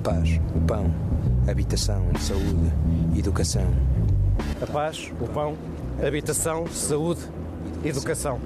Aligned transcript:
paz, 0.00 0.40
o 0.54 0.60
pão, 0.60 0.90
habitação, 1.48 2.02
saúde, 2.18 2.72
educação. 3.18 3.66
A 4.60 4.66
paz, 4.66 5.12
o 5.20 5.28
pão, 5.28 5.56
habitação, 6.04 6.66
saúde, 6.68 7.20
educação. 7.84 8.40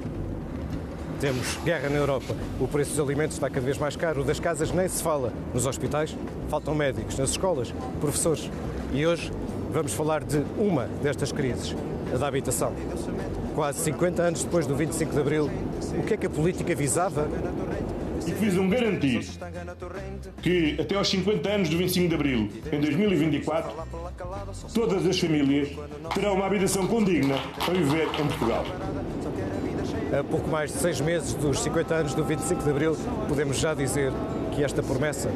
Temos 1.21 1.57
guerra 1.65 1.89
na 1.89 1.97
Europa, 1.97 2.35
o 2.61 2.67
preço 2.67 2.91
dos 2.91 3.01
alimentos 3.01 3.37
está 3.37 3.49
cada 3.49 3.65
vez 3.65 3.79
mais 3.79 3.95
caro, 3.95 4.25
das 4.25 4.41
casas 4.41 4.73
nem 4.73 4.89
se 4.89 5.01
fala. 5.01 5.33
Nos 5.55 5.65
hospitais 5.65 6.17
faltam 6.49 6.75
médicos, 6.75 7.17
nas 7.17 7.31
escolas, 7.31 7.73
professores. 8.01 8.51
E 8.93 9.07
hoje 9.07 9.33
vamos 9.73 9.93
falar 9.95 10.25
de 10.25 10.45
uma 10.59 10.87
destas 11.03 11.31
crises, 11.31 11.77
a 12.13 12.19
da 12.19 12.27
habitação. 12.27 12.73
Quase 13.55 13.79
50 13.85 14.23
anos 14.23 14.43
depois 14.43 14.67
do 14.67 14.75
25 14.75 15.13
de 15.13 15.21
Abril, 15.21 15.49
o 15.97 16.03
que 16.03 16.15
é 16.15 16.17
que 16.17 16.27
a 16.27 16.31
política 16.31 16.75
visava? 16.75 17.29
E 18.27 18.33
que 18.33 18.41
visam 18.41 18.69
garantir 18.69 19.27
que 20.43 20.77
até 20.81 20.95
aos 20.97 21.09
50 21.09 21.49
anos 21.49 21.69
do 21.69 21.77
25 21.77 22.09
de 22.09 22.15
Abril, 22.15 22.51
em 22.73 22.81
2024, 22.81 23.73
todas 24.75 25.07
as 25.07 25.19
famílias 25.19 25.69
terão 26.15 26.35
uma 26.35 26.47
habitação 26.47 26.87
condigna 26.87 27.37
para 27.65 27.75
viver 27.75 28.09
em 28.19 28.27
Portugal. 28.27 28.65
A 30.19 30.23
pouco 30.25 30.49
mais 30.49 30.73
de 30.73 30.79
seis 30.79 31.01
meses 31.01 31.35
dos 31.35 31.61
50 31.61 31.95
anos 31.95 32.15
do 32.15 32.25
25 32.25 32.63
de 32.63 32.71
Abril, 32.71 32.97
podemos 33.29 33.59
já 33.59 33.75
dizer 33.75 34.13
que 34.53 34.63
esta 34.63 34.83
promessa 34.83 35.31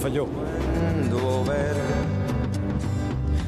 falhou. 0.00 0.28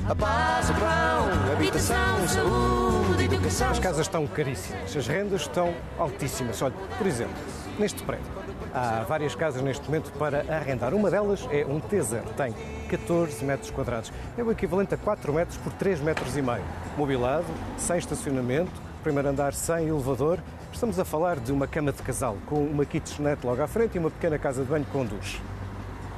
A 0.06 0.14
paz, 0.14 0.68
o 0.68 0.74
pão, 0.74 1.52
habitação, 1.52 2.28
saúde, 2.28 3.24
educação. 3.24 3.70
As 3.70 3.78
casas 3.78 4.06
estão 4.06 4.26
caríssimas, 4.26 4.94
as 4.94 5.06
rendas 5.06 5.40
estão 5.42 5.72
altíssimas. 5.98 6.60
Olha, 6.60 6.74
por 6.98 7.06
exemplo, 7.06 7.34
neste 7.78 8.02
prédio, 8.02 8.26
há 8.72 9.04
várias 9.06 9.34
casas 9.34 9.62
neste 9.62 9.84
momento 9.86 10.12
para 10.18 10.40
arrendar. 10.54 10.94
Uma 10.94 11.10
delas 11.10 11.46
é 11.50 11.64
um 11.64 11.80
T0, 11.80 12.22
tem 12.36 12.54
14 12.88 13.44
metros 13.44 13.70
quadrados. 13.70 14.12
É 14.36 14.42
o 14.42 14.50
equivalente 14.50 14.94
a 14.94 14.96
4 14.96 15.32
metros 15.32 15.56
por 15.58 15.72
3 15.72 16.00
metros 16.00 16.36
e 16.36 16.42
meio. 16.42 16.64
Mobilado, 16.96 17.46
sem 17.76 17.98
estacionamento, 17.98 18.72
primeiro 19.02 19.28
andar 19.28 19.54
sem 19.54 19.88
elevador. 19.88 20.38
Estamos 20.72 20.98
a 20.98 21.04
falar 21.04 21.38
de 21.38 21.52
uma 21.52 21.66
cama 21.66 21.92
de 21.92 22.02
casal 22.02 22.36
com 22.46 22.56
uma 22.56 22.84
kitchenette 22.84 23.46
logo 23.46 23.62
à 23.62 23.66
frente 23.66 23.94
e 23.94 23.98
uma 23.98 24.10
pequena 24.10 24.38
casa 24.38 24.62
de 24.62 24.68
banho 24.68 24.86
com 24.92 25.04
duche. 25.04 25.40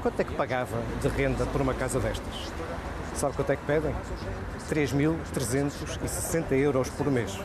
Quanto 0.02 0.20
é 0.20 0.24
que 0.24 0.34
pagava 0.34 0.76
de 1.00 1.08
renda 1.08 1.44
por 1.46 1.60
uma 1.60 1.74
casa 1.74 1.98
destas? 2.00 2.52
Sabe 3.16 3.34
quanto 3.34 3.50
é 3.50 3.56
que 3.56 3.64
pedem? 3.64 3.94
3.360 4.70 6.52
euros 6.52 6.90
por 6.90 7.10
mês. 7.10 7.38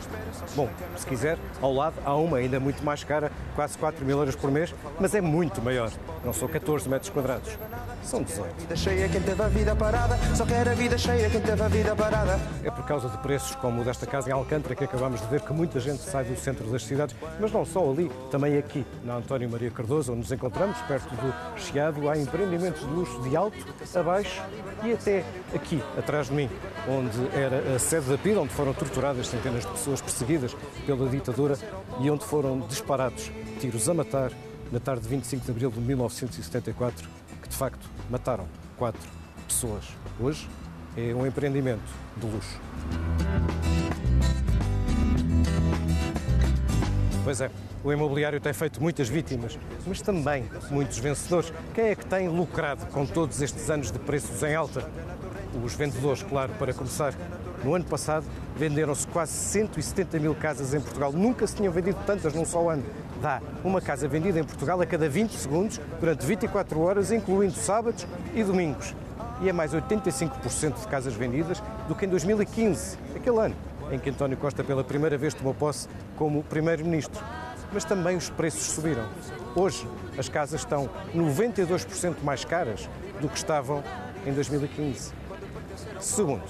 Bom, 0.54 0.68
se 0.96 1.06
quiser, 1.06 1.38
ao 1.60 1.72
lado 1.72 1.94
há 2.04 2.14
uma 2.14 2.38
ainda 2.38 2.60
muito 2.60 2.84
mais 2.84 3.04
cara, 3.04 3.30
quase 3.54 3.78
4 3.78 4.04
mil 4.04 4.18
euros 4.18 4.36
por 4.36 4.50
mês, 4.50 4.74
mas 5.00 5.14
é 5.14 5.20
muito 5.20 5.62
maior. 5.62 5.90
Não 6.24 6.32
são 6.32 6.48
14 6.48 6.88
metros 6.88 7.10
quadrados, 7.10 7.56
são 8.02 8.22
18. 8.22 8.54
Vida 8.60 8.76
cheia, 8.76 9.08
quem 9.08 9.20
teve 9.20 9.42
a 9.42 9.48
vida 9.48 9.74
parada. 9.74 10.18
Só 10.34 10.44
quer 10.44 10.68
a 10.68 10.74
vida 10.74 10.98
cheia, 10.98 11.30
quem 11.30 11.40
teve 11.40 11.62
a 11.62 11.68
vida 11.68 11.94
parada. 11.96 12.38
É 12.64 12.70
por 12.70 12.84
causa 12.84 13.08
de 13.08 13.16
preços 13.18 13.54
como 13.56 13.80
o 13.80 13.84
desta 13.84 14.06
casa 14.06 14.28
em 14.28 14.32
Alcântara 14.32 14.74
que 14.74 14.84
acabamos 14.84 15.20
de 15.20 15.26
ver 15.28 15.40
que 15.40 15.52
muita 15.52 15.80
gente 15.80 16.02
sai 16.02 16.24
do 16.24 16.36
centro 16.36 16.66
das 16.70 16.84
cidades, 16.84 17.14
mas 17.40 17.52
não 17.52 17.64
só 17.64 17.88
ali, 17.88 18.10
também 18.30 18.58
aqui, 18.58 18.84
na 19.04 19.16
António 19.16 19.48
Maria 19.48 19.70
Cardoso, 19.70 20.12
onde 20.12 20.22
nos 20.22 20.32
encontramos, 20.32 20.76
perto 20.82 21.08
do 21.14 21.60
Chiado, 21.60 22.08
há 22.08 22.18
empreendimentos 22.18 22.80
de 22.80 22.92
luxo 22.92 23.22
de 23.22 23.36
alto, 23.36 23.56
abaixo 23.94 24.42
e 24.84 24.92
até 24.92 25.24
aqui, 25.54 25.61
atrás 25.96 26.28
de 26.28 26.34
mim, 26.34 26.50
onde 26.88 27.18
era 27.36 27.74
a 27.74 27.78
sede 27.78 28.08
da 28.08 28.18
PIDE, 28.18 28.38
onde 28.38 28.52
foram 28.52 28.74
torturadas 28.74 29.28
centenas 29.28 29.64
de 29.64 29.70
pessoas 29.70 30.00
perseguidas 30.00 30.56
pela 30.86 31.08
ditadura 31.08 31.56
e 32.00 32.10
onde 32.10 32.24
foram 32.24 32.60
disparados 32.60 33.30
tiros 33.60 33.88
a 33.88 33.94
matar 33.94 34.32
na 34.70 34.80
tarde 34.80 35.02
de 35.02 35.08
25 35.08 35.44
de 35.44 35.50
abril 35.50 35.70
de 35.70 35.80
1974, 35.80 37.08
que 37.42 37.48
de 37.48 37.56
facto 37.56 37.88
mataram 38.10 38.46
quatro 38.76 39.00
pessoas. 39.46 39.84
Hoje 40.18 40.48
é 40.96 41.14
um 41.14 41.26
empreendimento 41.26 41.82
de 42.16 42.26
luxo. 42.26 42.60
Pois 47.24 47.40
é, 47.40 47.50
o 47.84 47.92
imobiliário 47.92 48.40
tem 48.40 48.52
feito 48.52 48.82
muitas 48.82 49.08
vítimas, 49.08 49.58
mas 49.86 50.00
também 50.00 50.48
muitos 50.70 50.98
vencedores. 50.98 51.52
Quem 51.74 51.86
é 51.86 51.94
que 51.94 52.06
tem 52.06 52.28
lucrado 52.28 52.86
com 52.86 53.06
todos 53.06 53.40
estes 53.40 53.70
anos 53.70 53.92
de 53.92 53.98
preços 53.98 54.42
em 54.42 54.54
alta? 54.54 54.90
Os 55.64 55.74
vendedores, 55.74 56.22
claro, 56.22 56.52
para 56.58 56.72
começar. 56.72 57.14
No 57.64 57.74
ano 57.74 57.84
passado 57.84 58.26
venderam-se 58.56 59.06
quase 59.06 59.32
170 59.32 60.18
mil 60.18 60.34
casas 60.34 60.72
em 60.74 60.80
Portugal. 60.80 61.12
Nunca 61.12 61.46
se 61.46 61.56
tinham 61.56 61.72
vendido 61.72 61.98
tantas 62.06 62.32
num 62.32 62.44
só 62.44 62.70
ano. 62.70 62.84
Dá 63.20 63.40
uma 63.62 63.80
casa 63.80 64.08
vendida 64.08 64.40
em 64.40 64.44
Portugal 64.44 64.80
a 64.80 64.86
cada 64.86 65.08
20 65.08 65.32
segundos, 65.32 65.80
durante 66.00 66.24
24 66.24 66.80
horas, 66.80 67.12
incluindo 67.12 67.54
sábados 67.54 68.06
e 68.34 68.42
domingos. 68.42 68.94
E 69.40 69.48
é 69.48 69.52
mais 69.52 69.72
85% 69.72 70.80
de 70.80 70.88
casas 70.88 71.14
vendidas 71.14 71.62
do 71.88 71.94
que 71.94 72.06
em 72.06 72.08
2015, 72.08 72.96
aquele 73.14 73.38
ano 73.38 73.54
em 73.90 73.98
que 73.98 74.10
António 74.10 74.36
Costa 74.36 74.64
pela 74.64 74.82
primeira 74.82 75.18
vez 75.18 75.34
tomou 75.34 75.52
posse 75.52 75.88
como 76.16 76.42
Primeiro-Ministro. 76.44 77.22
Mas 77.72 77.84
também 77.84 78.16
os 78.16 78.28
preços 78.28 78.62
subiram. 78.72 79.06
Hoje 79.54 79.86
as 80.18 80.28
casas 80.28 80.60
estão 80.60 80.88
92% 81.14 82.16
mais 82.22 82.44
caras 82.44 82.88
do 83.20 83.28
que 83.28 83.36
estavam 83.36 83.82
em 84.26 84.32
2015. 84.32 85.21
Segundo, 86.00 86.42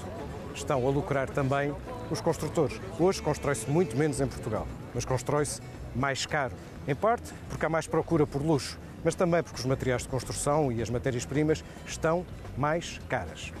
estão 0.53 0.87
a 0.87 0.89
lucrar 0.89 1.29
também 1.29 1.73
os 2.09 2.21
construtores. 2.21 2.79
Hoje 2.99 3.21
constrói-se 3.21 3.69
muito 3.69 3.97
menos 3.97 4.21
em 4.21 4.27
Portugal, 4.27 4.67
mas 4.93 5.05
constrói-se 5.05 5.61
mais 5.95 6.25
caro. 6.25 6.53
Em 6.87 6.95
parte 6.95 7.33
porque 7.49 7.65
há 7.65 7.69
mais 7.69 7.87
procura 7.87 8.25
por 8.27 8.41
luxo, 8.41 8.77
mas 9.03 9.15
também 9.15 9.41
porque 9.43 9.59
os 9.59 9.65
materiais 9.65 10.03
de 10.03 10.09
construção 10.09 10.71
e 10.71 10.81
as 10.81 10.89
matérias-primas 10.89 11.63
estão 11.85 12.25
mais 12.57 12.99
caras. 13.09 13.51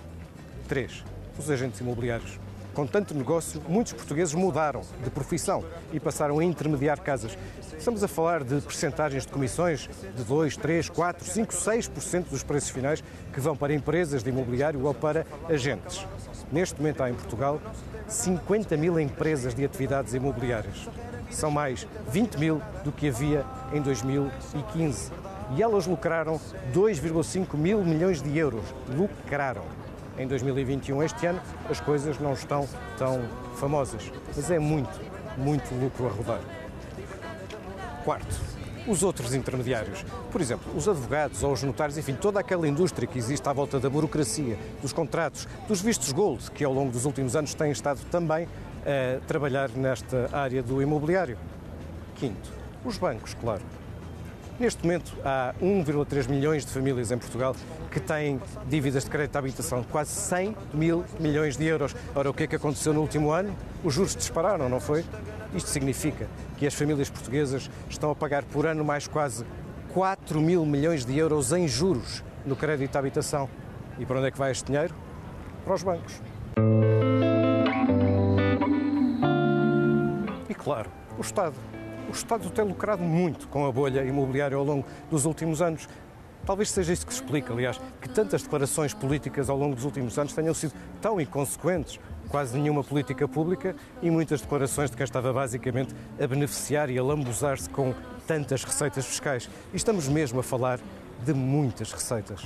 3. 0.67 1.03
Os 1.37 1.49
agentes 1.49 1.79
imobiliários. 1.79 2.39
Com 2.73 2.87
tanto 2.87 3.13
negócio, 3.13 3.61
muitos 3.69 3.93
portugueses 3.93 4.33
mudaram 4.33 4.81
de 5.03 5.09
profissão 5.11 5.63
e 5.91 5.99
passaram 5.99 6.39
a 6.39 6.43
intermediar 6.43 6.99
casas. 6.99 7.37
Estamos 7.77 8.03
a 8.03 8.07
falar 8.07 8.43
de 8.43 8.61
percentagens 8.61 9.27
de 9.27 9.31
comissões 9.31 9.87
de 10.15 10.23
2, 10.23 10.57
3, 10.57 10.89
4, 10.89 11.23
5, 11.23 11.53
6% 11.53 12.29
dos 12.29 12.41
preços 12.41 12.71
finais 12.71 13.03
que 13.31 13.39
vão 13.39 13.55
para 13.55 13.75
empresas 13.75 14.23
de 14.23 14.29
imobiliário 14.29 14.83
ou 14.85 14.93
para 14.93 15.23
agentes. 15.47 16.03
Neste 16.51 16.79
momento 16.79 17.03
há 17.03 17.11
em 17.11 17.13
Portugal 17.13 17.61
50 18.07 18.75
mil 18.75 18.99
empresas 18.99 19.53
de 19.53 19.63
atividades 19.63 20.15
imobiliárias. 20.15 20.89
São 21.29 21.51
mais 21.51 21.87
20 22.09 22.37
mil 22.37 22.59
do 22.83 22.91
que 22.91 23.09
havia 23.09 23.45
em 23.71 23.81
2015. 23.81 25.11
E 25.55 25.61
elas 25.61 25.85
lucraram 25.85 26.39
2,5 26.73 27.55
mil 27.55 27.83
milhões 27.83 28.19
de 28.19 28.35
euros. 28.35 28.63
Lucraram. 28.95 29.82
Em 30.17 30.27
2021, 30.27 31.01
este 31.03 31.25
ano, 31.25 31.41
as 31.69 31.79
coisas 31.79 32.19
não 32.19 32.33
estão 32.33 32.67
tão 32.97 33.21
famosas. 33.55 34.11
Mas 34.35 34.51
é 34.51 34.59
muito, 34.59 35.01
muito 35.37 35.73
lucro 35.73 36.07
a 36.07 36.11
rodar. 36.11 36.41
Quarto, 38.03 38.39
os 38.87 39.01
outros 39.01 39.33
intermediários. 39.33 40.05
Por 40.31 40.39
exemplo, 40.39 40.71
os 40.75 40.87
advogados 40.87 41.41
ou 41.41 41.51
os 41.51 41.63
notários, 41.63 41.97
enfim, 41.97 42.13
toda 42.13 42.39
aquela 42.39 42.67
indústria 42.67 43.07
que 43.07 43.17
existe 43.17 43.47
à 43.49 43.53
volta 43.53 43.79
da 43.79 43.89
burocracia, 43.89 44.57
dos 44.81 44.93
contratos, 44.93 45.47
dos 45.67 45.81
vistos 45.81 46.11
gold, 46.11 46.51
que 46.51 46.63
ao 46.63 46.73
longo 46.73 46.91
dos 46.91 47.05
últimos 47.05 47.35
anos 47.35 47.53
têm 47.55 47.71
estado 47.71 47.99
também 48.11 48.47
a 48.85 49.25
trabalhar 49.25 49.69
nesta 49.69 50.29
área 50.31 50.61
do 50.61 50.81
imobiliário. 50.81 51.37
Quinto, 52.15 52.51
os 52.85 52.97
bancos, 52.97 53.33
claro. 53.33 53.63
Neste 54.59 54.83
momento, 54.83 55.17
há 55.25 55.53
1,3 55.61 56.29
milhões 56.29 56.63
de 56.63 56.71
famílias 56.71 57.11
em 57.11 57.17
Portugal 57.17 57.55
que 57.91 57.99
têm 57.99 58.39
dívidas 58.67 59.03
de 59.03 59.09
crédito 59.09 59.35
à 59.35 59.39
habitação, 59.39 59.83
quase 59.83 60.11
100 60.11 60.55
mil 60.73 61.03
milhões 61.19 61.57
de 61.57 61.65
euros. 61.65 61.95
Ora, 62.13 62.29
o 62.29 62.33
que 62.33 62.43
é 62.43 62.47
que 62.47 62.55
aconteceu 62.55 62.93
no 62.93 63.01
último 63.01 63.31
ano? 63.31 63.55
Os 63.83 63.95
juros 63.95 64.15
dispararam, 64.15 64.69
não 64.69 64.79
foi? 64.79 65.03
Isto 65.55 65.69
significa 65.69 66.27
que 66.57 66.67
as 66.67 66.73
famílias 66.73 67.09
portuguesas 67.09 67.69
estão 67.89 68.11
a 68.11 68.15
pagar 68.15 68.43
por 68.43 68.67
ano 68.67 68.85
mais 68.85 69.07
quase 69.07 69.43
4 69.91 70.39
mil 70.39 70.65
milhões 70.65 71.03
de 71.03 71.17
euros 71.17 71.51
em 71.51 71.67
juros 71.67 72.23
no 72.45 72.55
crédito 72.55 72.95
à 72.95 72.99
habitação. 72.99 73.49
E 73.97 74.05
para 74.05 74.17
onde 74.19 74.27
é 74.27 74.31
que 74.31 74.37
vai 74.37 74.51
este 74.51 74.65
dinheiro? 74.65 74.93
Para 75.65 75.73
os 75.73 75.83
bancos. 75.83 76.21
E 80.47 80.53
claro, 80.53 80.91
o 81.17 81.21
Estado. 81.21 81.55
O 82.07 82.11
Estado 82.11 82.49
tem 82.49 82.65
lucrado 82.65 83.01
muito 83.03 83.47
com 83.47 83.65
a 83.65 83.71
bolha 83.71 84.03
imobiliária 84.03 84.57
ao 84.57 84.63
longo 84.63 84.85
dos 85.09 85.25
últimos 85.25 85.61
anos. 85.61 85.87
Talvez 86.45 86.69
seja 86.69 86.91
isso 86.91 87.07
que 87.07 87.13
explica, 87.13 87.53
aliás, 87.53 87.79
que 88.01 88.09
tantas 88.09 88.43
declarações 88.43 88.93
políticas 88.93 89.49
ao 89.49 89.57
longo 89.57 89.75
dos 89.75 89.85
últimos 89.85 90.17
anos 90.19 90.33
tenham 90.33 90.53
sido 90.53 90.73
tão 91.01 91.19
inconsequentes, 91.21 91.99
quase 92.27 92.57
nenhuma 92.57 92.83
política 92.83 93.27
pública 93.27 93.75
e 94.01 94.11
muitas 94.11 94.41
declarações 94.41 94.91
de 94.91 94.97
quem 94.97 95.05
estava 95.05 95.31
basicamente 95.31 95.95
a 96.21 96.27
beneficiar 96.27 96.89
e 96.89 96.97
a 96.97 97.03
lambuzar-se 97.03 97.69
com 97.69 97.93
tantas 98.27 98.63
receitas 98.63 99.05
fiscais. 99.05 99.49
E 99.71 99.77
estamos 99.77 100.09
mesmo 100.09 100.41
a 100.41 100.43
falar 100.43 100.79
de 101.25 101.33
muitas 101.33 101.93
receitas. 101.93 102.41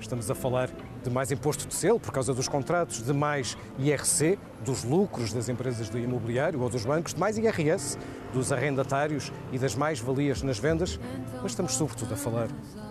Estamos 0.00 0.30
a 0.30 0.34
falar 0.34 0.70
de 1.04 1.10
mais 1.10 1.30
imposto 1.30 1.68
de 1.68 1.74
selo 1.74 2.00
por 2.00 2.10
causa 2.10 2.32
dos 2.32 2.48
contratos, 2.48 3.02
de 3.02 3.12
mais 3.12 3.56
IRC, 3.78 4.38
dos 4.64 4.82
lucros 4.82 5.32
das 5.32 5.48
empresas 5.48 5.88
do 5.90 5.98
imobiliário 5.98 6.60
ou 6.60 6.70
dos 6.70 6.84
bancos, 6.84 7.12
de 7.12 7.20
mais 7.20 7.36
IRS, 7.36 7.98
dos 8.32 8.50
arrendatários 8.50 9.30
e 9.52 9.58
das 9.58 9.74
mais-valias 9.74 10.42
nas 10.42 10.58
vendas, 10.58 10.98
mas 11.42 11.52
estamos 11.52 11.74
sobretudo 11.74 12.14
a 12.14 12.16
falar 12.16 12.48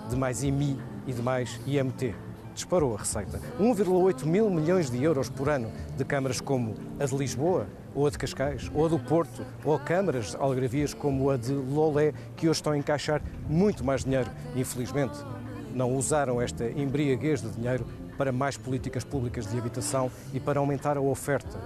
de 0.08 0.16
mais 0.16 0.44
IMI 0.44 0.80
e 1.08 1.12
de 1.12 1.22
mais 1.22 1.60
IMT, 1.66 2.14
disparou 2.54 2.96
a 2.96 3.00
receita. 3.00 3.40
1,8 3.60 4.26
mil 4.26 4.50
milhões 4.50 4.90
de 4.90 5.04
euros 5.04 5.30
por 5.30 5.50
ano 5.50 5.72
de 5.98 6.06
câmaras 6.06 6.40
como 6.40 6.76
a 7.00 7.06
de 7.06 7.16
Lisboa, 7.16 7.68
ou 7.96 8.06
a 8.06 8.10
de 8.10 8.18
Cascais, 8.18 8.70
ou 8.74 8.86
a 8.86 8.90
do 8.90 9.00
Porto, 9.00 9.46
ou 9.64 9.78
câmaras 9.80 10.36
algravias 10.40 10.94
como 10.94 11.30
a 11.30 11.38
de 11.38 11.54
Lolé, 11.54 12.14
que 12.38 12.48
hoje 12.48 12.60
estão 12.60 12.74
a 12.74 12.78
encaixar 12.78 13.22
muito 13.48 13.84
mais 13.84 14.04
dinheiro. 14.04 14.30
Infelizmente, 14.56 15.18
não 15.80 15.96
usaram 15.96 16.42
esta 16.42 16.70
embriaguez 16.70 17.42
de 17.42 17.50
dinheiro 17.52 17.88
para 18.18 18.34
mais 18.34 18.58
políticas 18.58 19.06
públicas 19.06 19.48
de 19.48 19.58
habitação 19.58 20.12
e 20.34 20.40
para 20.40 20.60
aumentar 20.60 20.98
a 20.98 21.02
oferta. 21.02 21.58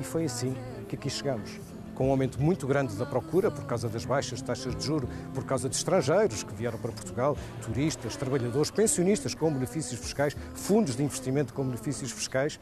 E 0.00 0.02
foi 0.02 0.24
assim 0.24 0.56
que 0.88 0.96
aqui 0.96 1.08
chegamos 1.08 1.60
com 1.94 2.08
um 2.08 2.10
aumento 2.10 2.42
muito 2.42 2.66
grande 2.66 2.96
da 2.96 3.06
procura 3.06 3.48
por 3.48 3.64
causa 3.66 3.88
das 3.88 4.04
baixas 4.04 4.42
taxas 4.42 4.74
de 4.74 4.84
juro, 4.84 5.08
por 5.32 5.44
causa 5.44 5.68
de 5.68 5.76
estrangeiros 5.76 6.42
que 6.42 6.52
vieram 6.52 6.78
para 6.78 6.90
Portugal, 6.90 7.36
turistas, 7.62 8.16
trabalhadores, 8.16 8.72
pensionistas 8.72 9.36
com 9.36 9.52
benefícios 9.52 10.00
fiscais, 10.00 10.36
fundos 10.52 10.96
de 10.96 11.04
investimento 11.04 11.54
com 11.54 11.62
benefícios 11.64 12.10
fiscais. 12.10 12.58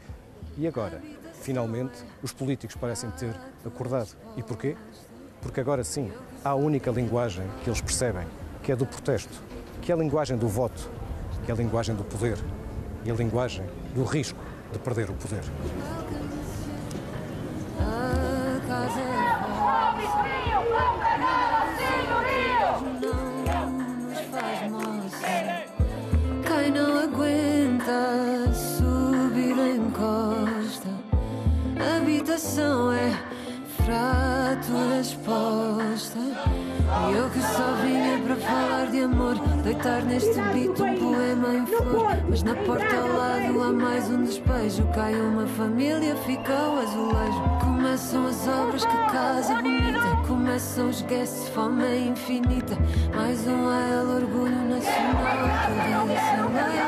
E 0.57 0.67
agora, 0.67 1.01
finalmente, 1.41 2.03
os 2.21 2.31
políticos 2.31 2.75
parecem 2.75 3.09
ter 3.11 3.33
acordado. 3.65 4.15
E 4.37 4.43
porquê? 4.43 4.75
Porque 5.41 5.59
agora 5.59 5.83
sim, 5.83 6.11
há 6.45 6.49
a 6.49 6.55
única 6.55 6.91
linguagem 6.91 7.47
que 7.63 7.69
eles 7.69 7.81
percebem, 7.81 8.27
que 8.61 8.71
é 8.71 8.75
do 8.75 8.85
protesto, 8.85 9.41
que 9.81 9.91
é 9.91 9.95
a 9.95 9.97
linguagem 9.97 10.37
do 10.37 10.47
voto, 10.47 10.98
é 11.49 11.51
a 11.51 11.55
linguagem 11.55 11.95
do 11.95 12.03
poder 12.03 12.37
e 13.03 13.09
a 13.09 13.13
linguagem 13.13 13.65
do 13.95 14.03
risco 14.03 14.39
de 14.71 14.79
perder 14.79 15.09
o 15.09 15.13
poder. 15.13 15.43
A 31.79 31.97
habitação 31.97 32.91
é 32.91 33.11
fratura 33.89 34.99
exposta. 34.99 36.19
E 37.09 37.13
eu 37.13 37.29
que 37.29 37.41
só 37.41 37.73
vinha 37.81 38.19
para 38.19 38.35
falar 38.35 38.87
de 38.91 39.01
amor, 39.01 39.35
deitar 39.63 40.03
neste 40.03 40.41
beat 40.53 40.79
um 40.79 40.98
em 41.47 41.65
flor. 41.65 42.17
Mas 42.29 42.43
na 42.43 42.55
porta 42.55 42.95
ao 42.95 43.07
lado 43.07 43.63
há 43.63 43.71
mais 43.71 44.09
um 44.09 44.23
despejo. 44.23 44.83
Cai 44.93 45.13
uma 45.19 45.47
família, 45.47 46.15
fica 46.17 46.53
o 46.53 46.79
azulejo. 46.79 47.41
Começam 47.61 48.27
as 48.27 48.47
obras, 48.47 48.85
que 48.85 48.97
casa 49.11 49.55
bonita. 49.55 50.27
Começam 50.27 50.89
os 50.89 51.01
guests, 51.03 51.49
fome 51.49 51.83
é 51.83 51.99
infinita. 52.07 52.77
Mais 53.15 53.47
um 53.47 53.71
é 53.71 54.03
orgulho 54.15 54.61
nacional. 54.69 55.49
Que 55.65 56.13
dizem, 56.13 56.43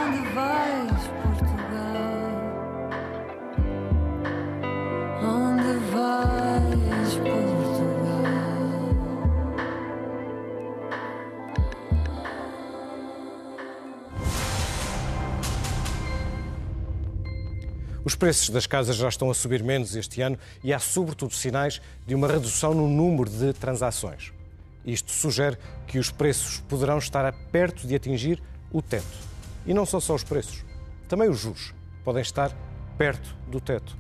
onde 0.08 0.34
vais, 0.34 1.21
Os 18.04 18.16
preços 18.16 18.50
das 18.50 18.66
casas 18.66 18.96
já 18.96 19.08
estão 19.08 19.30
a 19.30 19.34
subir 19.34 19.64
menos 19.64 19.96
este 19.96 20.22
ano 20.22 20.38
e 20.64 20.74
há, 20.74 20.80
sobretudo, 20.80 21.36
sinais 21.36 21.80
de 22.08 22.16
uma 22.16 22.28
redução 22.28 22.74
no 22.74 22.88
número 22.88 23.30
de 23.30 23.54
transações. 23.54 24.34
Isto 24.84 25.12
sugere 25.12 25.58
que 25.86 26.00
os 26.00 26.10
preços 26.10 26.60
poderão 26.68 26.98
estar 26.98 27.32
perto 27.52 27.86
de 27.86 27.94
atingir 27.94 28.42
o 28.72 28.82
teto. 28.82 29.06
E 29.68 29.74
não 29.74 29.86
são 29.86 30.02
só 30.02 30.16
os 30.16 30.24
preços, 30.24 30.66
também 31.08 31.30
os 31.30 31.40
juros 31.40 31.76
podem 32.04 32.24
estar 32.24 32.52
perto 32.98 33.36
do 33.48 33.62
teto. 33.62 33.96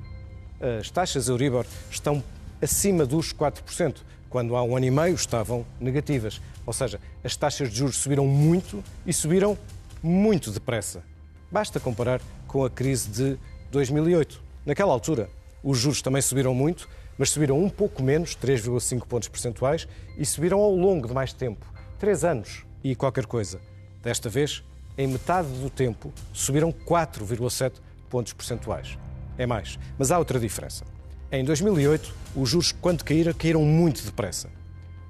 As 0.79 0.89
taxas 0.89 1.27
Euribor 1.27 1.65
estão 1.91 2.23
acima 2.59 3.05
dos 3.05 3.31
4%, 3.31 3.97
quando 4.29 4.55
há 4.55 4.63
um 4.63 4.75
ano 4.75 4.85
e 4.85 4.91
meio 4.91 5.13
estavam 5.13 5.65
negativas. 5.79 6.41
Ou 6.65 6.73
seja, 6.73 6.99
as 7.23 7.35
taxas 7.35 7.69
de 7.69 7.77
juros 7.77 7.97
subiram 7.97 8.25
muito 8.25 8.83
e 9.05 9.13
subiram 9.13 9.55
muito 10.01 10.49
depressa. 10.49 11.03
Basta 11.51 11.79
comparar 11.79 12.21
com 12.47 12.63
a 12.63 12.69
crise 12.69 13.09
de 13.09 13.37
2008. 13.71 14.41
Naquela 14.65 14.91
altura, 14.91 15.29
os 15.63 15.79
juros 15.79 16.01
também 16.01 16.21
subiram 16.21 16.53
muito, 16.53 16.87
mas 17.17 17.29
subiram 17.29 17.57
um 17.63 17.69
pouco 17.69 18.03
menos, 18.03 18.35
3,5 18.35 19.07
pontos 19.07 19.29
percentuais, 19.29 19.87
e 20.17 20.25
subiram 20.25 20.59
ao 20.59 20.75
longo 20.75 21.07
de 21.07 21.13
mais 21.13 21.33
tempo, 21.33 21.65
3 21.97 22.23
anos 22.25 22.65
e 22.83 22.95
qualquer 22.95 23.25
coisa. 23.25 23.61
Desta 24.03 24.29
vez, 24.29 24.63
em 24.97 25.07
metade 25.07 25.47
do 25.47 25.69
tempo, 25.69 26.11
subiram 26.33 26.71
4,7 26.71 27.73
pontos 28.09 28.33
percentuais. 28.33 28.97
É 29.37 29.45
mais. 29.45 29.79
Mas 29.97 30.11
há 30.11 30.19
outra 30.19 30.39
diferença. 30.39 30.83
Em 31.31 31.45
2008, 31.45 32.13
os 32.35 32.49
juros, 32.49 32.71
quando 32.73 33.03
caíram, 33.03 33.33
caíram 33.33 33.63
muito 33.63 34.03
depressa. 34.03 34.49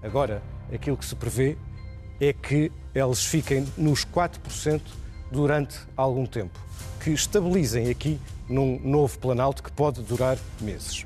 Agora, 0.04 0.44
aquilo 0.72 0.96
que 0.96 1.06
se 1.06 1.16
prevê 1.16 1.58
é 2.20 2.32
que 2.32 2.72
eles 2.94 3.26
fiquem 3.26 3.66
nos 3.76 4.06
4% 4.06 4.82
durante 5.32 5.80
algum 5.96 6.26
tempo, 6.26 6.60
que 7.02 7.12
estabilizem 7.12 7.90
aqui 7.90 8.20
num 8.48 8.80
novo 8.80 9.18
Planalto 9.18 9.64
que 9.64 9.72
pode 9.72 10.02
durar 10.02 10.38
meses. 10.60 11.06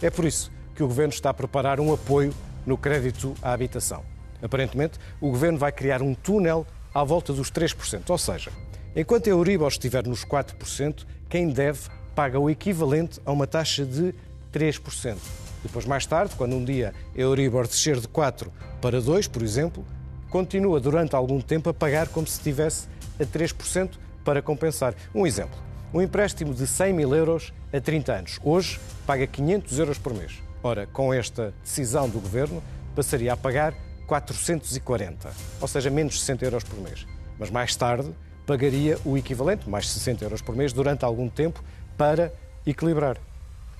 É 0.00 0.10
por 0.10 0.24
isso 0.24 0.50
que 0.74 0.82
o 0.82 0.88
Governo 0.88 1.12
está 1.12 1.30
a 1.30 1.34
preparar 1.34 1.78
um 1.78 1.92
apoio 1.92 2.32
no 2.66 2.78
crédito 2.78 3.34
à 3.42 3.52
habitação. 3.52 4.02
Aparentemente, 4.42 4.98
o 5.20 5.30
Governo 5.30 5.58
vai 5.58 5.72
criar 5.72 6.00
um 6.00 6.14
túnel 6.14 6.66
à 6.94 7.04
volta 7.04 7.32
dos 7.32 7.50
3%, 7.50 8.08
ou 8.08 8.18
seja, 8.18 8.50
enquanto 8.96 9.26
a 9.26 9.30
Euribor 9.30 9.68
estiver 9.68 10.06
nos 10.06 10.24
4%, 10.24 11.04
quem 11.28 11.48
deve 11.48 11.80
paga 12.14 12.38
o 12.38 12.48
equivalente 12.48 13.20
a 13.24 13.32
uma 13.32 13.46
taxa 13.46 13.84
de 13.84 14.14
3%. 14.52 15.16
Depois, 15.62 15.84
mais 15.84 16.06
tarde, 16.06 16.34
quando 16.36 16.54
um 16.54 16.64
dia 16.64 16.94
a 17.14 17.20
Euribor 17.20 17.66
descer 17.66 18.00
de 18.00 18.08
4 18.08 18.52
para 18.80 19.00
2, 19.00 19.28
por 19.28 19.42
exemplo, 19.42 19.84
continua 20.30 20.80
durante 20.80 21.14
algum 21.14 21.40
tempo 21.40 21.68
a 21.70 21.74
pagar 21.74 22.08
como 22.08 22.26
se 22.26 22.34
estivesse 22.38 22.88
a 23.18 23.24
3% 23.24 23.90
para 24.24 24.42
compensar. 24.42 24.94
Um 25.14 25.26
exemplo. 25.26 25.58
Um 25.92 26.02
empréstimo 26.02 26.52
de 26.52 26.66
100 26.66 26.92
mil 26.92 27.14
euros 27.14 27.52
a 27.72 27.80
30 27.80 28.12
anos. 28.12 28.40
Hoje 28.42 28.78
paga 29.06 29.26
500 29.26 29.78
euros 29.78 29.98
por 29.98 30.14
mês. 30.14 30.42
Ora, 30.62 30.86
com 30.86 31.14
esta 31.14 31.54
decisão 31.62 32.08
do 32.08 32.20
Governo, 32.20 32.62
passaria 32.94 33.32
a 33.32 33.36
pagar 33.36 33.74
440, 34.06 35.30
ou 35.60 35.68
seja, 35.68 35.90
menos 35.90 36.20
60 36.20 36.44
euros 36.44 36.64
por 36.64 36.80
mês. 36.80 37.06
Mas 37.38 37.50
mais 37.50 37.76
tarde 37.76 38.12
pagaria 38.46 38.98
o 39.04 39.16
equivalente, 39.16 39.68
mais 39.68 39.88
60 39.88 40.24
euros 40.24 40.42
por 40.42 40.56
mês, 40.56 40.72
durante 40.72 41.04
algum 41.04 41.28
tempo, 41.28 41.62
para 41.96 42.32
equilibrar. 42.66 43.18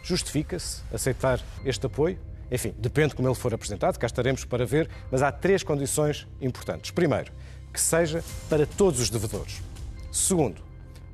Justifica-se 0.03 0.83
aceitar 0.93 1.41
este 1.65 1.87
apoio? 1.87 2.19
Enfim, 2.51 2.75
depende 2.79 3.15
como 3.15 3.29
ele 3.29 3.35
for 3.35 3.53
apresentado, 3.53 3.99
cá 3.99 4.07
estaremos 4.07 4.45
para 4.45 4.65
ver, 4.65 4.89
mas 5.11 5.23
há 5.23 5.33
três 5.33 5.63
condições 5.63 6.27
importantes. 6.41 6.91
Primeiro, 6.91 7.33
que 7.73 7.81
seja 7.81 8.25
para 8.49 8.67
todos 8.67 9.01
os 9.01 9.11
devedores. 9.11 9.63
Segundo, 10.11 10.63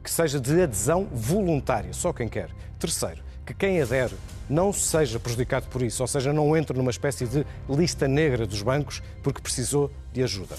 que 0.02 0.10
seja 0.10 0.38
de 0.38 0.62
adesão 0.62 1.08
voluntária, 1.12 1.92
só 1.92 2.12
quem 2.12 2.28
quer. 2.28 2.50
Terceiro, 2.78 3.22
que 3.44 3.54
quem 3.54 3.80
adere 3.80 4.14
não 4.48 4.72
seja 4.72 5.18
prejudicado 5.18 5.66
por 5.68 5.82
isso, 5.82 6.02
ou 6.02 6.06
seja, 6.06 6.32
não 6.32 6.56
entre 6.56 6.76
numa 6.76 6.90
espécie 6.90 7.26
de 7.26 7.46
lista 7.68 8.06
negra 8.06 8.46
dos 8.46 8.62
bancos 8.62 9.02
porque 9.22 9.40
precisou 9.40 9.90
de 10.12 10.22
ajuda. 10.22 10.56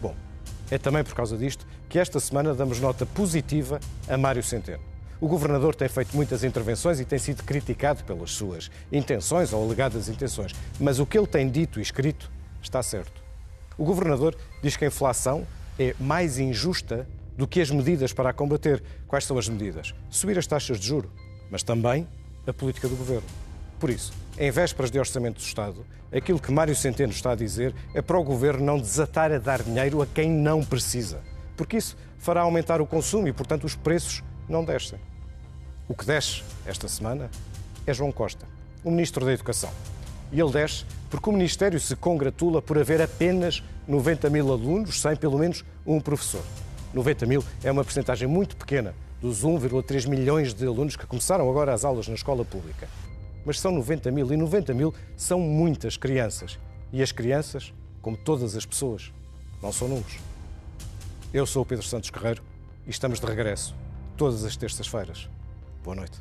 Bom, 0.00 0.14
é 0.70 0.78
também 0.78 1.04
por 1.04 1.14
causa 1.14 1.36
disto 1.36 1.66
que 1.88 1.98
esta 1.98 2.18
semana 2.20 2.54
damos 2.54 2.80
nota 2.80 3.06
positiva 3.06 3.80
a 4.08 4.16
Mário 4.16 4.42
Centeno. 4.42 4.82
O 5.20 5.26
governador 5.26 5.74
tem 5.74 5.88
feito 5.88 6.14
muitas 6.14 6.44
intervenções 6.44 7.00
e 7.00 7.04
tem 7.04 7.18
sido 7.18 7.42
criticado 7.42 8.04
pelas 8.04 8.30
suas 8.30 8.70
intenções 8.92 9.52
ou 9.52 9.64
alegadas 9.64 10.08
intenções, 10.08 10.52
mas 10.78 11.00
o 11.00 11.06
que 11.06 11.18
ele 11.18 11.26
tem 11.26 11.50
dito 11.50 11.80
e 11.80 11.82
escrito 11.82 12.30
está 12.62 12.82
certo. 12.82 13.27
O 13.78 13.84
governador 13.84 14.36
diz 14.60 14.76
que 14.76 14.84
a 14.84 14.88
inflação 14.88 15.46
é 15.78 15.94
mais 16.00 16.36
injusta 16.36 17.08
do 17.36 17.46
que 17.46 17.60
as 17.60 17.70
medidas 17.70 18.12
para 18.12 18.30
a 18.30 18.32
combater. 18.32 18.82
Quais 19.06 19.24
são 19.24 19.38
as 19.38 19.48
medidas? 19.48 19.94
Subir 20.10 20.36
as 20.36 20.48
taxas 20.48 20.80
de 20.80 20.88
juro, 20.88 21.08
mas 21.48 21.62
também 21.62 22.06
a 22.44 22.52
política 22.52 22.88
do 22.88 22.96
governo. 22.96 23.28
Por 23.78 23.88
isso, 23.88 24.12
em 24.36 24.50
vésperas 24.50 24.90
de 24.90 24.98
orçamento 24.98 25.36
do 25.36 25.42
Estado, 25.42 25.86
aquilo 26.12 26.40
que 26.40 26.50
Mário 26.50 26.74
Centeno 26.74 27.12
está 27.12 27.30
a 27.30 27.36
dizer 27.36 27.72
é 27.94 28.02
para 28.02 28.18
o 28.18 28.24
governo 28.24 28.66
não 28.66 28.80
desatar 28.80 29.30
a 29.30 29.38
dar 29.38 29.62
dinheiro 29.62 30.02
a 30.02 30.06
quem 30.06 30.28
não 30.28 30.64
precisa, 30.64 31.20
porque 31.56 31.76
isso 31.76 31.96
fará 32.18 32.40
aumentar 32.40 32.80
o 32.80 32.86
consumo 32.86 33.28
e, 33.28 33.32
portanto, 33.32 33.62
os 33.62 33.76
preços 33.76 34.24
não 34.48 34.64
descem. 34.64 34.98
O 35.86 35.94
que 35.94 36.04
desce 36.04 36.42
esta 36.66 36.88
semana 36.88 37.30
é 37.86 37.94
João 37.94 38.10
Costa, 38.10 38.44
o 38.82 38.90
Ministro 38.90 39.24
da 39.24 39.32
Educação. 39.32 39.70
E 40.32 40.40
ele 40.40 40.50
desce 40.50 40.84
porque 41.08 41.30
o 41.30 41.32
Ministério 41.32 41.80
se 41.80 41.96
congratula 41.96 42.60
por 42.60 42.78
haver 42.78 43.00
apenas 43.00 43.62
90 43.86 44.28
mil 44.30 44.52
alunos 44.52 45.00
sem 45.00 45.16
pelo 45.16 45.38
menos 45.38 45.64
um 45.86 46.00
professor. 46.00 46.42
90 46.92 47.26
mil 47.26 47.44
é 47.62 47.70
uma 47.70 47.84
percentagem 47.84 48.28
muito 48.28 48.56
pequena 48.56 48.94
dos 49.20 49.44
1,3 49.44 50.08
milhões 50.08 50.54
de 50.54 50.66
alunos 50.66 50.96
que 50.96 51.06
começaram 51.06 51.48
agora 51.48 51.72
as 51.72 51.84
aulas 51.84 52.08
na 52.08 52.14
escola 52.14 52.44
pública. 52.44 52.88
Mas 53.44 53.60
são 53.60 53.72
90 53.72 54.10
mil 54.10 54.32
e 54.32 54.36
90 54.36 54.74
mil 54.74 54.94
são 55.16 55.40
muitas 55.40 55.96
crianças. 55.96 56.58
E 56.92 57.02
as 57.02 57.12
crianças, 57.12 57.72
como 58.00 58.16
todas 58.16 58.56
as 58.56 58.64
pessoas, 58.64 59.12
não 59.62 59.72
são 59.72 59.88
números. 59.88 60.18
Eu 61.32 61.46
sou 61.46 61.62
o 61.62 61.66
Pedro 61.66 61.84
Santos 61.84 62.10
Guerreiro 62.10 62.42
e 62.86 62.90
estamos 62.90 63.20
de 63.20 63.26
regresso 63.26 63.74
todas 64.16 64.44
as 64.44 64.56
terças-feiras. 64.56 65.28
Boa 65.82 65.96
noite. 65.96 66.18